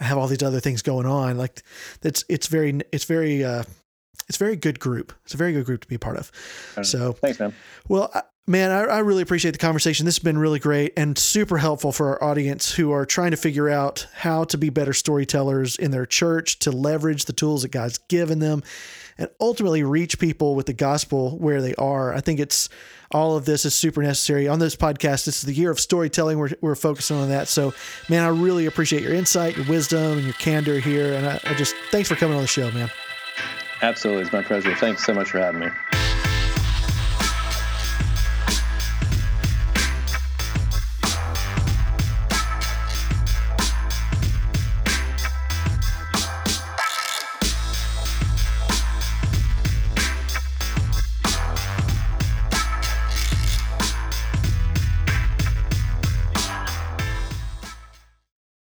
[0.00, 1.38] I have all these other things going on.
[1.38, 1.62] Like
[2.02, 3.64] it's it's very it's very uh,
[4.28, 5.12] it's a very good group.
[5.24, 6.30] It's a very good group to be part of.
[6.84, 7.54] So thanks, man.
[7.88, 8.12] Well,
[8.48, 10.04] Man, I, I, really appreciate the conversation.
[10.04, 13.36] This has been really great and super helpful for our audience who are trying to
[13.36, 17.70] figure out how to be better storytellers in their church, to leverage the tools that
[17.70, 18.64] God's given them,
[19.16, 22.12] and ultimately reach people with the gospel where they are.
[22.12, 22.68] I think it's
[23.12, 24.48] all of this is super necessary.
[24.48, 26.36] On this podcast, this is the year of storytelling.
[26.36, 27.46] We're, we're focusing on that.
[27.46, 27.72] So,
[28.08, 31.14] man, I really appreciate your insight, your wisdom, and your candor here.
[31.14, 32.90] And I, I just thanks for coming on the show, man.
[33.82, 34.24] Absolutely.
[34.24, 34.74] It's my pleasure.
[34.74, 35.68] Thanks so much for having me.